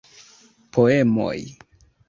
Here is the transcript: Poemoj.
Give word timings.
Poemoj. 0.77 1.39